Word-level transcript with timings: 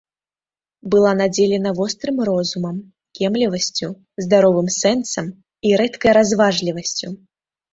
Была 0.93 1.11
надзелена 1.19 1.71
вострым 1.79 2.17
розумам, 2.29 2.77
кемлівасцю, 3.19 3.89
здаровым 4.27 4.67
сэнсам 4.81 5.25
і 5.71 5.75
рэдкай 5.83 6.11
разважлівасцю. 6.21 7.07